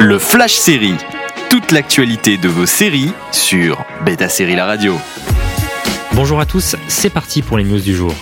[0.00, 0.94] Le Flash Série.
[1.48, 4.94] Toute l'actualité de vos séries sur Beta Série La Radio.
[6.12, 8.12] Bonjour à tous, c'est parti pour les news du jour.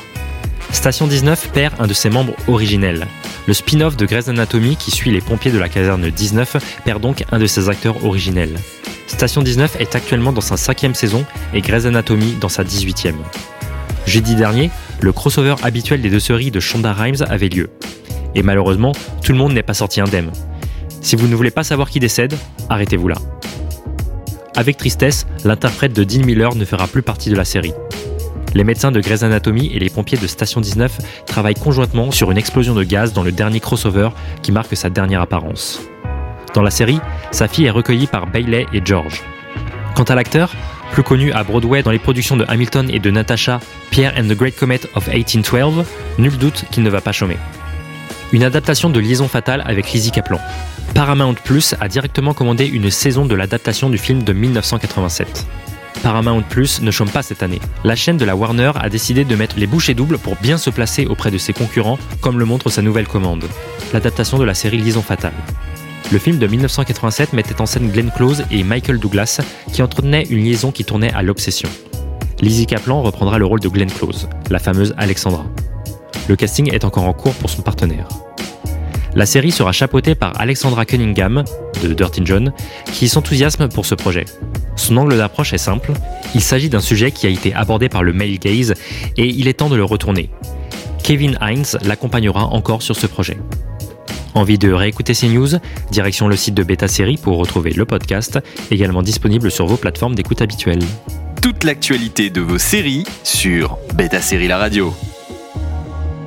[0.70, 3.06] Station 19 perd un de ses membres originels.
[3.46, 7.24] Le spin-off de Grey's Anatomy qui suit les pompiers de la caserne 19 perd donc
[7.32, 8.56] un de ses acteurs originels.
[9.08, 13.14] Station 19 est actuellement dans sa cinquième saison et Grey's Anatomy dans sa 18e.
[14.06, 17.70] Jeudi dernier, le crossover habituel des deux séries de Shonda Rhimes avait lieu.
[18.36, 20.30] Et malheureusement, tout le monde n'est pas sorti indemne.
[21.04, 22.34] Si vous ne voulez pas savoir qui décède,
[22.70, 23.16] arrêtez-vous là.
[24.56, 27.74] Avec tristesse, l'interprète de Dean Miller ne fera plus partie de la série.
[28.54, 32.38] Les médecins de Grey's Anatomy et les pompiers de Station 19 travaillent conjointement sur une
[32.38, 34.08] explosion de gaz dans le dernier crossover
[34.40, 35.82] qui marque sa dernière apparence.
[36.54, 37.00] Dans la série,
[37.32, 39.22] sa fille est recueillie par Bailey et George.
[39.94, 40.54] Quant à l'acteur,
[40.92, 43.60] plus connu à Broadway dans les productions de Hamilton et de Natasha,
[43.90, 45.84] Pierre and the Great Comet of 1812,
[46.16, 47.36] nul doute qu'il ne va pas chômer.
[48.32, 50.40] Une adaptation de Liaison fatale avec Lizzie Kaplan.
[50.94, 55.46] Paramount Plus a directement commandé une saison de l'adaptation du film de 1987.
[56.02, 57.60] Paramount Plus ne chôme pas cette année.
[57.84, 60.70] La chaîne de la Warner a décidé de mettre les bouchées doubles pour bien se
[60.70, 63.44] placer auprès de ses concurrents, comme le montre sa nouvelle commande,
[63.92, 65.32] l'adaptation de la série Liaison fatale.
[66.12, 69.40] Le film de 1987 mettait en scène Glenn Close et Michael Douglas,
[69.72, 71.68] qui entretenaient une liaison qui tournait à l'obsession.
[72.40, 75.46] Lizzie Kaplan reprendra le rôle de Glenn Close, la fameuse Alexandra.
[76.28, 78.08] Le casting est encore en cours pour son partenaire.
[79.14, 81.44] La série sera chapeautée par Alexandra Cunningham,
[81.82, 82.52] de Dirty John,
[82.92, 84.24] qui s'enthousiasme pour ce projet.
[84.76, 85.92] Son angle d'approche est simple,
[86.34, 88.74] il s'agit d'un sujet qui a été abordé par le male gaze
[89.16, 90.30] et il est temps de le retourner.
[91.04, 93.38] Kevin Hines l'accompagnera encore sur ce projet.
[94.34, 95.48] Envie de réécouter ces news?
[95.92, 98.40] Direction le site de Beta Série pour retrouver le podcast,
[98.72, 100.82] également disponible sur vos plateformes d'écoute habituelles.
[101.40, 104.92] Toute l'actualité de vos séries sur Beta Série La Radio.